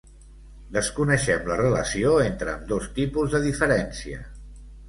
[0.77, 4.27] Desconeixem la relació entre ambdós tipus de diferència.